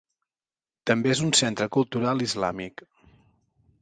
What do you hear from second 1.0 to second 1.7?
és un centre